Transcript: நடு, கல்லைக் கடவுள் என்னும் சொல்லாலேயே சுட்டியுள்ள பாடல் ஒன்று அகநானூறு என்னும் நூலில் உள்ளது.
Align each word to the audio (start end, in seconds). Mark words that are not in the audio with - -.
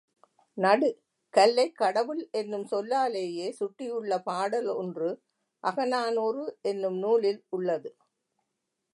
நடு, 0.57 0.87
கல்லைக் 1.33 1.75
கடவுள் 1.75 2.29
என்னும் 2.31 2.65
சொல்லாலேயே 2.71 3.47
சுட்டியுள்ள 3.51 4.17
பாடல் 4.19 4.67
ஒன்று 4.73 5.09
அகநானூறு 5.63 6.57
என்னும் 6.61 6.97
நூலில் 6.97 7.43
உள்ளது. 7.49 7.91